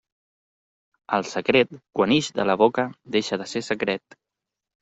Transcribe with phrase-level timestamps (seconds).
[1.17, 4.21] El secret, quan ix de la boca, deixa de ser secret.